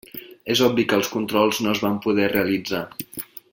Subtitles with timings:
[0.53, 2.85] És obvi que els controls no es van poder realitzar.